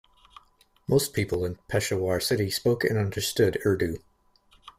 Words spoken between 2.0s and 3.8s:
city spoke and understood